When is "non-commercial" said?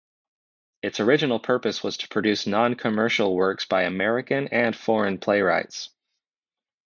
2.47-3.35